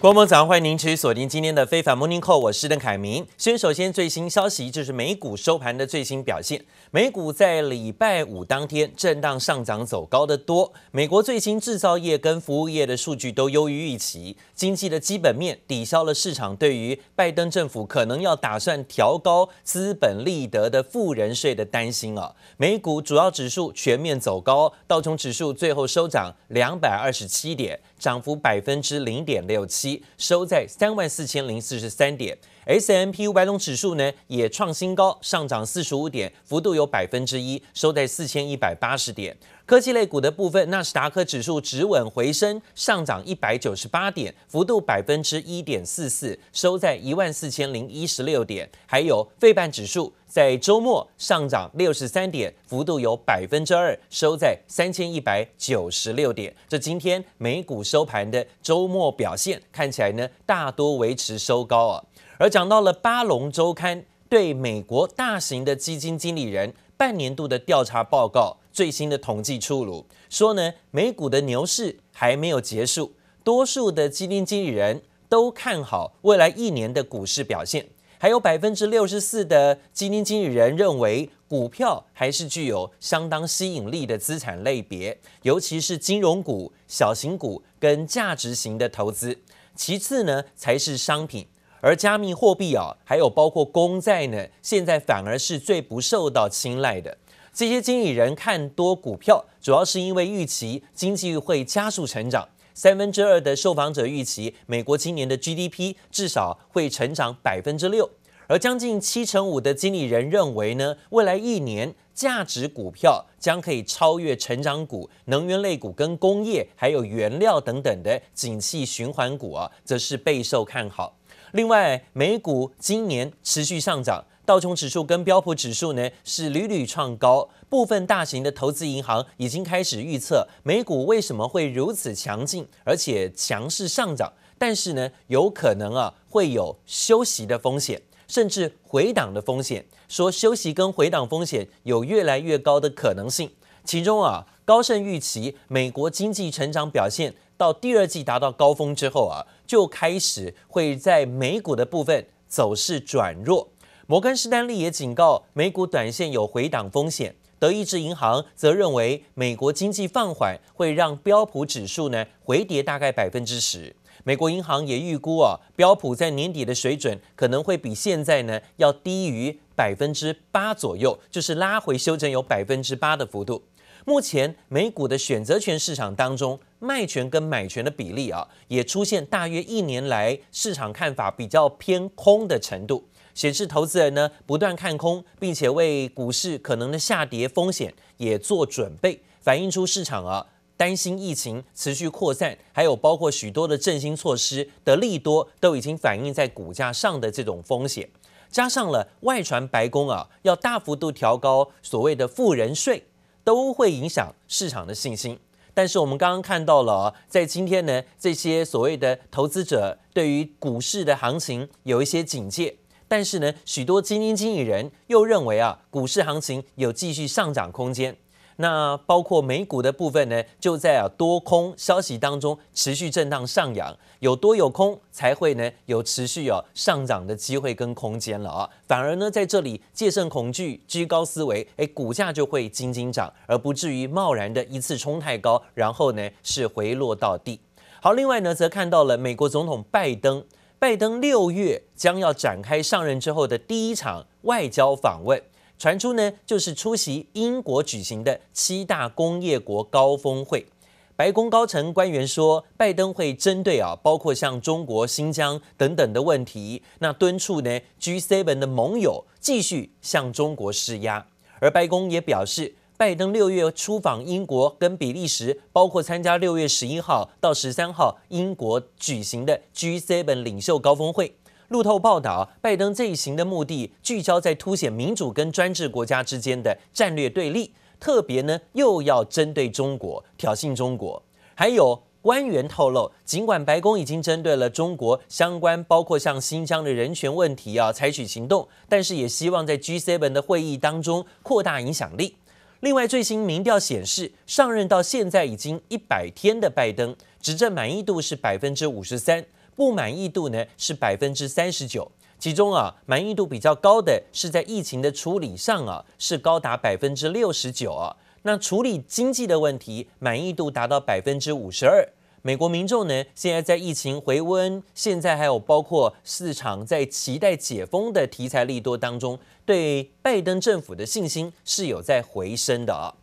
[0.00, 3.26] 国门早上，欢迎您持续锁定今天的非凡 Morning Call，我是邓凯明。
[3.36, 6.64] 先首先最新消息，就是美股收盘的最新表现。
[6.92, 10.72] 美股在礼拜五当天震荡上涨，走高的多。
[10.92, 22.32] 美国最新制造业跟服务业的数据都优于预期，经济的基本面抵消了市场对于拜登政府可能要打算调高资本利得的富人税的担心啊。
[22.56, 27.80] 美股主要指数全面走高，道琼指数最后收涨两百二十七点。
[27.98, 32.38] 涨幅百分之零点六七，收在三万四千零四十三点。
[32.68, 39.34] S M P 五百种指数呢也创新高，上涨四十五点，幅度有百分之一，收在四千一百八十点。
[39.64, 48.68] 科技类股的部分，纳斯达克指数止稳回升，上涨一百九十八点，幅度百分之一点四四，收在一万四千零一十六点。
[48.84, 56.54] 还有费半指数在周末上涨六十三点，幅度有百分之二，收在三千一百九十六点。
[56.68, 62.04] 这今天美股收盘的周末表现看起来呢，大多维持收高啊。
[62.38, 68.56] 而讲到了巴龙周刊对美国大型的基金经理人半年度的调查报告。
[68.70, 73.12] 最新的统计出炉，说呢，美股的牛市还没有结束，
[73.42, 89.36] 多数的基金经理人都看好未来一年的股市表现，还有百分之六十四的基金经理人认为股票还是具有相当吸引力的资产类别，尤其是金融股、小型股跟价值型的投资，
[89.74, 91.44] 其次呢才是商品，
[91.80, 97.16] 而加密货币啊，还有包括公债呢，现在反而是最不受到青睐的。
[97.52, 102.48] 这些经理人看多股票，主要是因为预期经济会加速成长。
[102.74, 108.08] 三分之二的受访者预期美国今年的 GDP 至少会成长百分之六，
[108.46, 121.17] 而将近七成五的经理人认为呢，未来一年价值股票将可以超越成长股、能源类股跟工业还有原料等等的景气循环股啊，则是备受看好。
[121.52, 124.24] 另外，美股今年持续上涨。
[124.44, 134.32] 道琼指数跟标普指数呢是屡屡创高，部分大型的投资银行已经开始预测美股为什么会如此强劲，而且强势上涨。
[134.56, 139.84] 但是呢，有可能啊会有休息的风险，甚至回档的风险。
[140.08, 143.50] 说休息跟回档风险有越来越高的可能性。
[143.84, 153.68] 其中啊，高盛预期美国经济成长表现到第二季达到高峰之后啊，就开始会在美股的部分走势转弱。
[154.06, 157.34] 摩根士丹利也警告，美股短线有回档风险。
[157.58, 163.94] 德意志银行则认为，美国经济放缓会让标普指数呢回跌大概百分之十。
[164.22, 173.64] 美国银行也预估啊，标普在年底的水准可能会比现在呢要低于百分之八左右，就是拉回修正有百分之八的幅度。
[174.04, 183.08] 目前美股的选择权市场当中，卖权跟买权的比例啊，也出现大约一年来市场看法比较偏空的程度。
[183.34, 190.44] 显示投资人呢不断看空，并且为股市可能的下跌风险也做准备，反映出市场啊
[190.76, 198.10] 担心疫情持续扩散，还有包括许多的振兴措施的利多都已经反映在股价上的这种风险，
[198.50, 203.04] 加上了外传白宫啊要大幅度调高所谓的富人税，
[203.44, 205.38] 都会影响市场的信心。
[205.78, 212.76] 但是我们刚刚看到了，在今天呢，这些所谓的投资者对于股市的行情有一些警戒。
[213.06, 218.16] 但是呢，许多基金经理人又认为啊，股市行情有继续上涨空间。
[218.60, 228.68] 那包括美股的部分呢，就在啊多空消息当中持续震荡上扬，有多有空才会呢有持续有上涨的机会跟空间了啊。
[228.88, 237.60] 反而呢，在这里戒慎恐惧，居高思维，哎，股价就会轻轻涨，而不至于贸然的一次冲太高，然后呢是回落到地。
[238.02, 240.44] 好，另外呢，则看到了美国总统拜登。
[240.80, 245.42] 拜登六月将要展开上任之后的第一场外交访问，
[245.78, 250.66] 传出呢就是出席英国举行的七大工业国高峰会。
[251.14, 261.26] 白宫高层官员说，拜登会针对啊，包括像中国、新疆等等的问题，那敦促呢 G7 的盟友继续向中国施压。
[261.60, 262.74] 而白宫也表示。
[262.98, 271.37] 拜登六月出访英国跟比利时，包括参加六月十一号到十三号英国举行的 G7 领袖高峰会。
[271.68, 281.22] 路透报道，拜登这一行的目的聚焦在凸显民主跟专制国家之间的战略对立，特别呢又要针对中国挑衅中国。
[281.54, 292.36] 还有官员透露，尽管白宫已经针对了中国相关，包括像新疆的人权问题啊采取行动，但是也希望在 G7 的会议当中扩大影响力。
[292.80, 299.44] 另外，最新民调显示，上任到现在已经一百天的拜登，执政满意度是百分之五十三，
[299.78, 302.10] 不满意度呢是百分之三十九。
[302.36, 308.16] 其中啊，满意度比较高的是在疫情的处理上啊，是高达百分之六十九啊。
[308.42, 312.08] 那处理经济的问题，满意度达到百分之五十二。
[312.42, 323.14] 美国民众呢，现在在疫情回温，现在还有包括市场在期待解封的题材利多当中，对拜登政府的信心是有在回升的啊。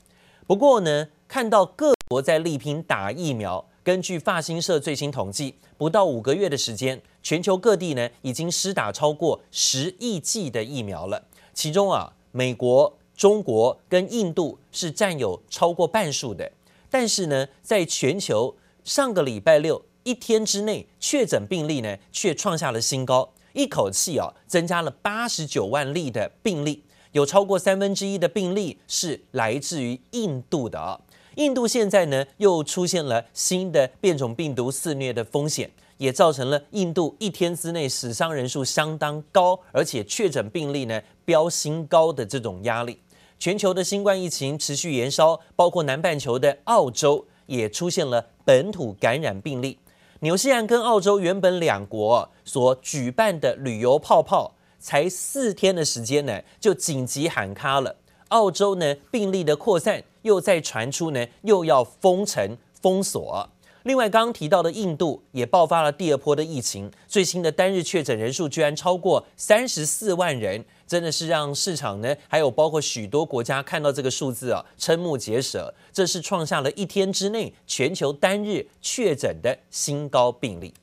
[0.47, 11.23] 不过呢，看到各国在力拼打疫苗，根据法新社最新统计，不到五个月的时间，全球各地呢已经施打超过十亿剂的疫苗了。
[11.53, 16.51] 其中啊，美国、中国跟印度是占有超过半数的。
[16.89, 26.83] 但是呢，在全球上个礼拜六一天之内，确诊病例呢却创下了新高，一口气啊增加了八十九万例的病例。
[27.11, 30.99] 有超过三分之一的病例是来自于印度的啊，
[31.35, 42.99] 印度现在呢又出现了新的变种病毒肆虐的风险，也造成了印度一天之内死伤人数相当高，而且确诊病例呢飙新高的这种压力。
[43.37, 49.77] 全球的新冠疫情持续延烧，包括南半球的澳洲也出现了本土感染病例。
[50.21, 54.51] 纽西兰跟澳洲原本两国所举办的旅游泡泡。
[54.77, 57.95] 才四天的时间呢，就紧急喊卡了。
[58.27, 63.47] 澳洲呢，病例的扩散又在传出呢，又要封城封锁。
[63.83, 75.71] 另外，刚刚提到的印度也爆发了第二波的疫情，最新的单日确诊人数居然超过三十四万人，真的是让市场呢，还有包括许多国家看到这个数字啊，瞠目结舌。
[75.93, 80.73] 这是创下了一天之内全球单日确诊的新高病例。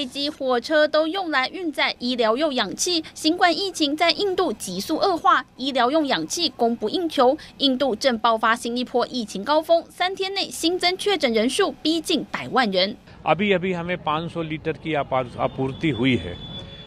[0.00, 3.04] 飞机、火车都用来运载医疗用氧气。
[3.14, 7.36] 新冠疫情在印度急速恶化，医疗用氧气供不应求。
[7.58, 12.96] 印度正爆发新一波疫情高峰，三天内新增确诊人数逼近百万人。
[13.22, 16.36] अभी अभी हमें 500 लीटर की आपूर्ति हुई है।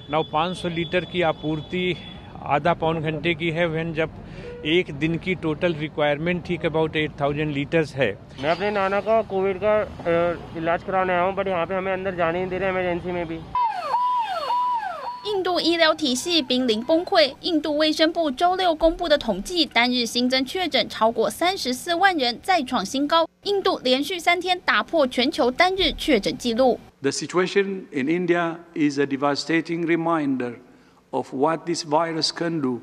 [0.09, 1.95] now 500 लीटर की आपूर्ति
[2.55, 4.09] आधा पौन घंटे की है। when जब
[4.65, 8.11] एक दिन की टोटल रिक्वायरमेंट थी अबाउट 8000 लीटर्स है।
[8.41, 9.73] मैं अपने नाना का कोविड का
[10.57, 13.25] इलाज कराने आया हूँ बट यहाँ पे हमें अंदर जाने नहीं दे रहे इमरजेंसी में
[13.27, 13.39] भी。
[15.27, 17.35] 印度医疗体系濒临崩溃。
[17.41, 23.27] 印度卫生部周六公布的统计，单日新增确诊超过三十四万人，再创新高。
[23.43, 26.79] 印度连续三天打破全球单日确诊纪录。
[27.01, 30.55] The situation in India is a devastating reminder
[31.14, 32.80] of what this virus can do.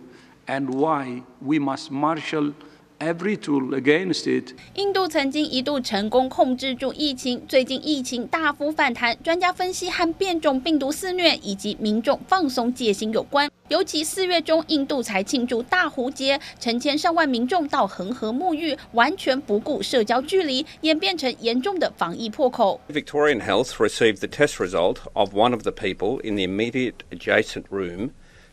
[0.48, 2.54] And why we must marshal
[3.00, 4.54] every tool against it.
[4.74, 9.18] 印度曾经一度成功控制住疫情，最近疫情大幅反弹。
[9.24, 13.50] 专家分析和变种病毒肆虐以及民众放松戒心有关。
[13.70, 22.82] 尤其四月中，印度才庆祝大壶节，成千上万民众到恒河沐浴，完全不顾社交距离，演变成严重的防疫破口。
[22.90, 28.10] Victorian Health received the test result of one of the people in the immediate adjacent room.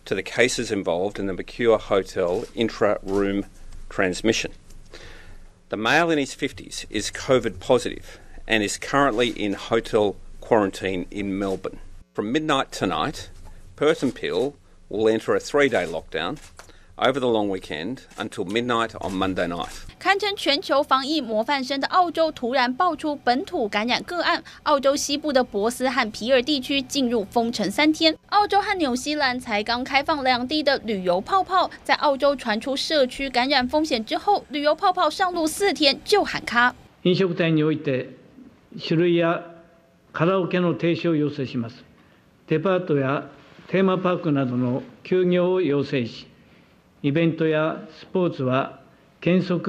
[0.08, 3.44] To the cases involved in the Mercure Hotel intra-room
[3.90, 4.52] transmission.
[5.68, 11.38] The male in his 50s is COVID positive and is currently in hotel quarantine in
[11.38, 11.80] Melbourne.
[12.14, 13.28] From midnight tonight,
[13.76, 14.56] Perth and Peel
[14.88, 16.38] will enter a three-day lockdown
[16.97, 19.71] over the long weekend until midnight on Monday night.
[19.99, 28.15] 堪称全球防疫模范生的澳洲突然爆出本土感染个案，澳洲西部的博斯和皮尔地区进入封城三天。
[28.27, 36.75] 澳洲和纽西兰才刚开放两地的旅游泡泡，在澳洲传出社区感染风险之后，旅游泡泡上路四天就喊卡。
[37.03, 38.09] 饮食店において
[38.77, 39.43] 酒类や
[40.11, 41.83] カラオケの停止を要请します。
[42.47, 43.29] デパートや
[43.67, 46.26] テーマパークなどの休业を要请し、
[47.01, 48.79] イベントやスポーツは
[49.21, 49.59] 原则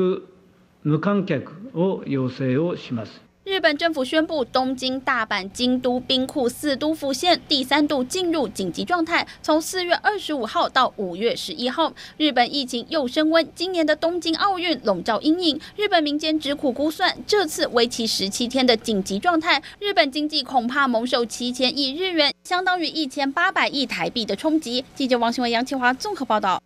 [0.85, 3.21] 无観客を要请をします。
[3.45, 9.27] 日本政府宣布，东京、大阪、京都、兵库四都府县第三度进入紧急状态。
[9.43, 13.47] 从四月二十五号到五月十一号，日本疫情又升温。
[13.55, 24.83] 今年的东京奥运笼罩阴影，日本民间疾苦估算，这次为期十七天的紧急状态，日本经济恐怕蒙受七千亿日元，相当于一千八百亿台币的冲击。
[24.95, 26.63] 记者王新文、杨启华综合报道。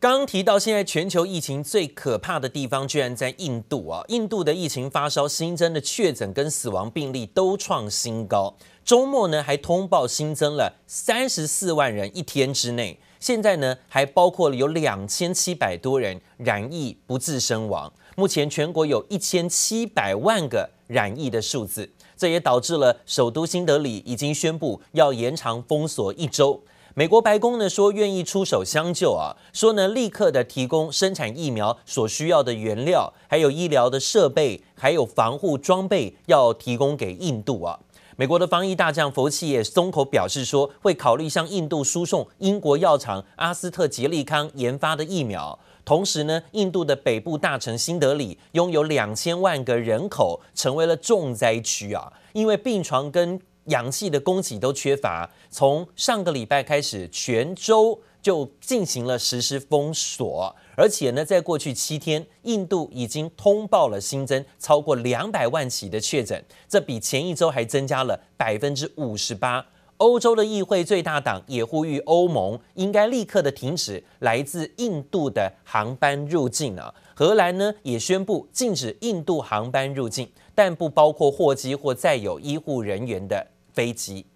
[0.00, 4.02] 刚提到，现在全球疫情最可怕的地方居然在印度啊！
[4.08, 17.92] 印度的疫情发烧新增的确诊跟死亡病例都创新高，周末呢还通报新增了三十四万人一天之内，现在呢还包括了有两千七百多人染疫不治身亡。
[18.16, 26.62] 目前全国有一千七百万个染疫的数字，这也导致了首都新德里已经宣布要延长封锁一周。
[26.94, 37.78] 美国白宫呢说愿意出手相救啊，说呢立刻的提供生产疫苗所需要的原料，还有医疗的设备，还有防护装备要提供给印度啊。
[38.16, 45.58] 美国的防疫大将佛奇也松口表示说，会考虑向印度输送英国药厂阿斯特捷利康研发的疫苗。
[45.84, 55.30] 同时呢，印度的北部大城新德里拥有两千万个人口，成为了重灾区啊，因为病床跟氧气的供给都缺乏。
[55.50, 60.54] 从上个礼拜开始，全州就进行了实施封锁。
[60.76, 69.66] 而且呢，在过去七天，印度已经通报了新增超过两百万起的确诊，这比前一周还增加了百分之五十八。
[69.98, 76.94] 欧洲的议会最大党也呼吁欧盟应该立刻的停止来自印度的航班入境啊。
[77.14, 80.26] 荷兰呢也宣布禁止印度航班入境，
[80.62, 84.26] 但不包括货机或载有医护人员的飞机。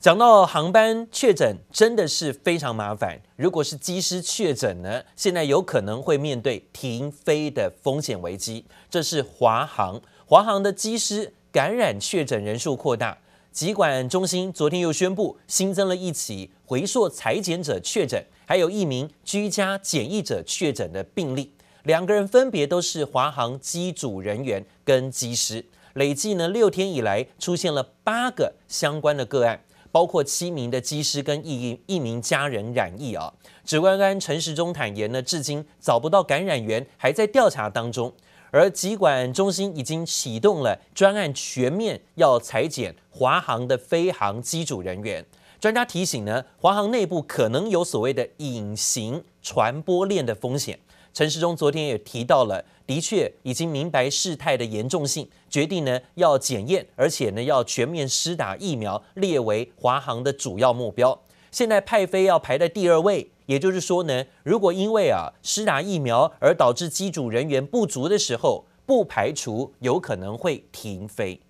[0.00, 3.20] 讲到航班确诊，真的是非常麻烦。
[3.36, 8.64] 如果是机师确诊呢，现在有可能会面对停飞的风险危机。
[8.90, 13.16] 这是华航，华航的机师感染确诊人数扩大，
[13.52, 21.52] 疾管中心昨天又宣布新增了一起回溯采检者确诊，还有一名居家检疫者确诊的病例。
[21.84, 25.64] 两个人分别都是华航机组人员跟机师，
[25.94, 29.60] 累计呢六天以来出现了八个相关的个案。
[29.92, 33.32] 包括七名的机师跟一一名家人染疫啊，
[33.64, 38.12] 指挥官陈时中坦言呢，至今找不到感染源，还在调查当中。
[38.50, 45.24] 而疾管中心已经启动了专案，全面要裁减华航的飞航机组人员。
[45.60, 50.80] 专家提醒呢，华航内部可能有所谓的隐形传播链的风险。
[51.14, 61.22] 陈时中昨天也提到了，的确已经明白事态的严重性，决定呢要检验，而且呢要全面施打疫苗，列为华航的主要目标。
[61.52, 71.40] 现在派飞要排在第二位，也就是说呢，如果因为啊施打疫苗而导致机组人员不足的时候，不排除有可能会停飞。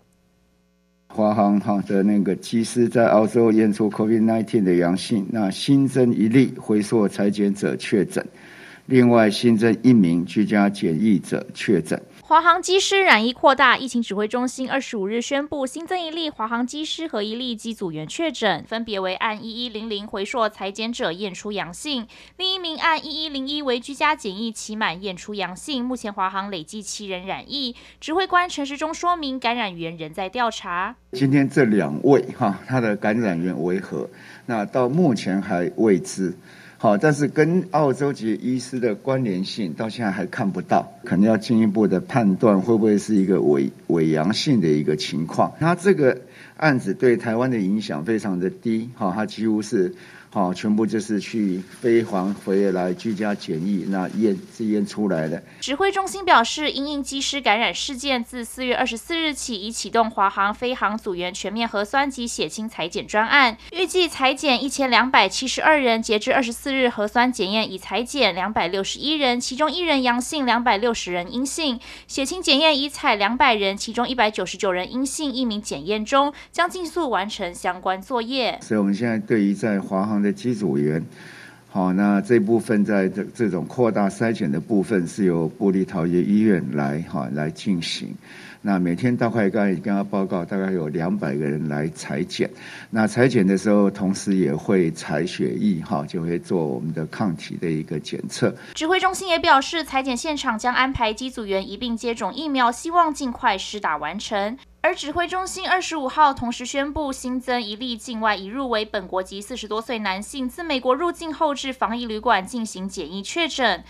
[1.09, 8.23] 华航哈的那个机师在澳洲验出 COVID-19 的阳性，那新增一例回溯采检者确诊。
[8.87, 12.01] 另外新增一名居家检疫者确诊。
[12.21, 25.83] 华航机师染疫扩大，疫情指挥中心二十五日宣布新增一例华航机师和一例机组员确诊，分别为按一一零零回溯采检者验出阳性，另一名按一一零一为居家检疫期满验出阳性。
[25.83, 30.97] 目前华航累计七人染疫，指挥官陈时中说明感染源仍在调查。
[31.13, 34.09] 今天这两位哈，他的感染源为何？
[34.47, 36.35] 那到目前还未知。
[36.85, 45.51] 好，但是跟澳洲籍医师的关联性到现在还看不到，可能要进一步的判断会不会是一个伪伪阳性的一个情况。
[45.59, 46.21] 那这个
[46.57, 49.95] 案子对台湾的影响非常的低，哈，他几乎是。
[50.31, 55.41] 好，全部就是去飞黄回来居家检疫，那验是验出来的。
[55.61, 66.03] 指挥中心表示，因应机师感染事件，自四月二十四日起已启动华航飞航组员全面核酸及血清采检专案，预计采检一千两百七十二人。
[66.03, 78.57] 截至二十四日，核酸检验已采检两百六十一人，其中一人阳性，两百六十人阴性；血清检验已采两百人，其中一百九十九人阴性，一名检验中，将尽速完成相关作业。
[78.63, 81.05] 所以，我们现在对于在华航的机组员，
[81.69, 88.15] 好，那这部分在这这种扩大筛选的部分是由布利陶耶医院来哈来进行。
[88.67, 92.51] 那每天大概刚才跟他报告，大概有两百个人来裁剪。
[92.89, 98.55] 那裁剪的时候，同时也会采血液，哈，就会做我们的抗体的一个检测。
[98.73, 104.57] 指挥中心也表示，裁剪现场将安排机组员一并接种疫苗，希望尽快施打完成。
[104.81, 113.83] 而指挥中心二十五号同时宣布新增一例境外移入为本国籍四十多岁男性，自美国入境后至防疫旅馆进行检疫确诊。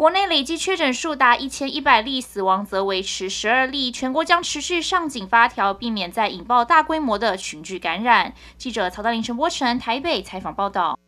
[0.00, 3.92] 国内累计确诊数达一千一百例，死亡则维持十二例。
[3.92, 8.32] 全国将持续上紧发条，避免再引爆大规模的群聚感染。
[8.56, 10.98] 记者曹大林、陈柏成台北采访报道。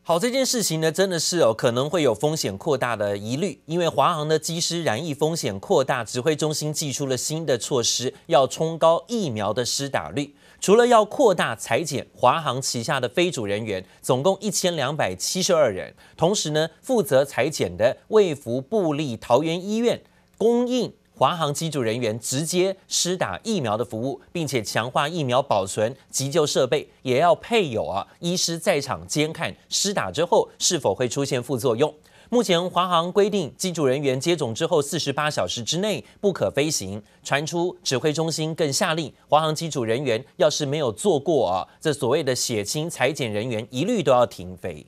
[0.00, 10.34] 好，这件事情呢，真的是哦，可能会有风险扩大的疑虑，因为华航的机师染疫风险扩大，指挥中心寄出了新的措施，要冲高疫苗的施打率。
[10.62, 20.00] 除了要扩大裁减华航旗下的飞组人员，总共一千两百七十二人，同时呢，负责裁减的卫福部立桃园医院
[20.38, 20.94] 供应。
[21.14, 31.92] 华航机组人员直接施打疫苗的服务，并且强化疫苗保存急救设备，也要配有啊医师在场监看施打之后是否会出现副作用。
[32.32, 37.02] 目前华航规定，机组人员接种之后四十八小时之内不可飞行。
[37.22, 44.86] 传出指挥中心更下令，华航机组人员要是没有做过啊，这所谓的血清裁剪人员一律都要停飞。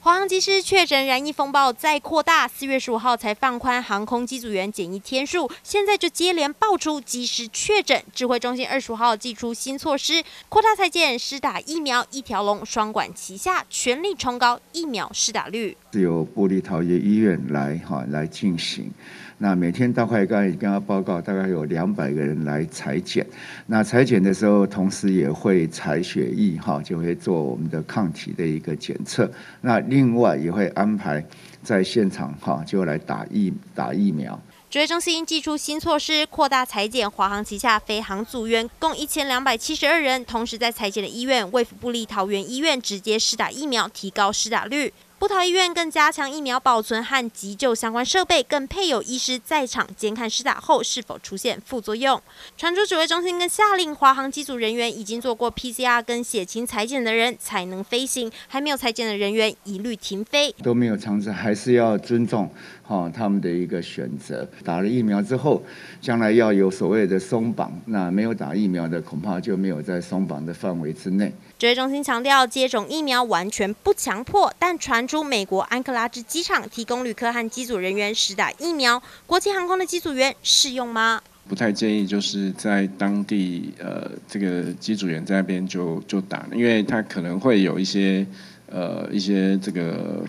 [0.00, 8.00] 华航机师确诊燃疫风暴再扩大，四月十五号才放宽航空机组员检疫天数，现在就接连爆出机师确诊。
[8.14, 15.76] 指挥中心二十五号祭出新措施，扩大裁检、施打疫苗，一条龙双管齐下，全力冲高疫苗施打率。
[15.92, 18.92] 是由部立桃园医院来哈来进行。
[19.40, 23.24] 那每天大概刚才跟他报告，大概有两百个人来裁剪。
[23.66, 29.30] 那裁剪的时候，同时也会采血液，哈，就会做我们的抗体的一个检测。
[29.60, 31.24] 那另外也会安排
[31.62, 34.38] 在现场，哈，就来打疫打疫苗。
[34.68, 44.92] 指挥中心祭出新措施，扩大裁剪，华航旗下飞航组员共一千两百七十二人，同时在裁剪的医院卫福部立桃园医院直接施打疫苗，提高施打率。
[45.18, 52.22] 布桃医院更加强疫苗保存和急救相关设备，更配有医师在场监看施打后是否出现副作用。
[52.56, 60.54] 传出指挥中心更下令，华航机组人员已经做过 PCR 跟血清裁剪的人才能飞行，还没有裁剪的人员一律停飞。
[60.62, 62.48] 都没有尝试，还是要尊重
[62.88, 64.48] 哈他们的一个选择。
[64.64, 65.62] 打了疫苗之后，
[66.00, 71.30] 将来要有所谓的松绑，那没有打疫苗的恐怕就没有在松绑的范围之内。
[71.58, 81.20] 指挥中心强调，接种疫苗完全不强迫，但传出美国安克拉治机场提供旅客和机组人员施打疫苗，国际航空的机组员适用吗？
[81.48, 88.26] 不太建议，就是在当地呃这个机组员在那边就就打，因为他可能会有一些
[88.70, 90.22] 呃一些这个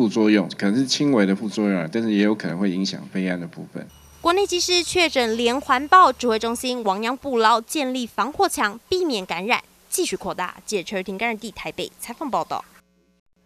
[0.00, 3.86] 副作用，可能是轻微的副作用，但是也有可能会影响飞安的部分。
[4.22, 9.62] 国内机师确诊连环爆，指挥中心亡羊补牢，建立防火墙，避免感染。
[9.90, 10.56] 继续扩大。
[10.64, 12.64] 记者陈瑞婷、甘仁地台北采访报道。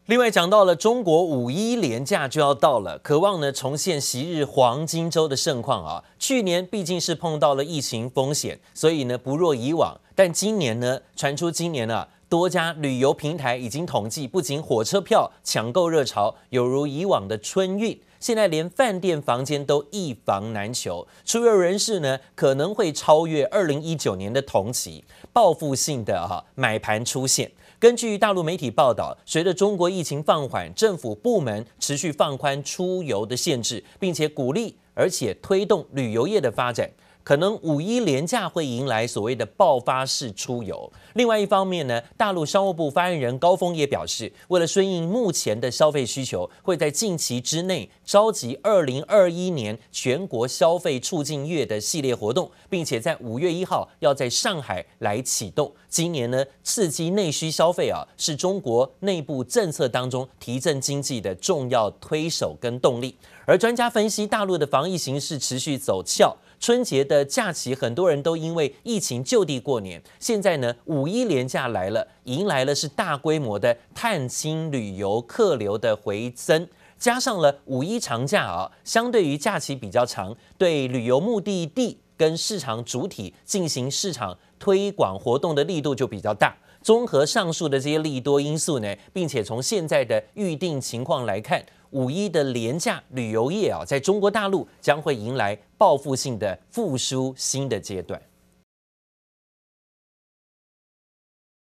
[0.06, 6.04] 另外讲到了中国五一连假就要到了，渴望呢重现昔日黄金周的盛况啊。
[6.20, 9.98] 去年毕竟是碰到了疫情风险，所以呢不若以往。
[10.14, 17.98] 但今年呢传出今年啊多家旅游平台已经统计，不仅火车票抢购热潮有如以往的春运。
[18.18, 27.52] 现在连饭店房间都一房难求，出游人士呢可能会超越二零一九年的同期，报复性的哈买盘出现。
[27.78, 36.90] 根据大陆媒体报道，随着中国疫情放缓，政府部门持续放宽出游的限制，并且鼓励而且推动旅游业的发展。
[37.24, 40.92] 可能五一连假会迎来所谓的爆发式出游。
[41.14, 55.72] 另外一方面呢，大陆商务部发言人高峰也表示，为了顺应目前的消费需求，会在近期之内召集二零二一年全国消费促进月的系列活动，并且在五月一号要在上海来启动。
[55.88, 63.16] 今年呢，刺激内需消费啊，是中国内部政策当中提振经济的重要推手跟动力。
[63.46, 66.36] 而专家分析，大陆的防疫形势持续走俏。
[66.64, 70.02] 春节的假期，很多人都因为疫情就地过年。
[70.18, 76.66] 现在呢，五一连假来了，迎来了是大规模的探亲旅游客流的回增，
[76.98, 86.56] 加上了五一长假啊，相对于假期比较长，对旅游目的地跟市场主体进行市场推广活动的力度就比较大。
[86.80, 91.62] 综合上述的这些利多因素呢，并且从现在的预定情况来看。
[91.94, 98.20] 五一的廉价旅游业啊，在中国大陆将会迎来报复性的复苏新的阶段。